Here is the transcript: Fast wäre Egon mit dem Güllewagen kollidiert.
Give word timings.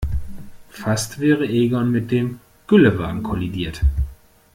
Fast 0.71 1.19
wäre 1.19 1.45
Egon 1.47 1.91
mit 1.91 2.09
dem 2.09 2.39
Güllewagen 2.65 3.21
kollidiert. 3.21 3.81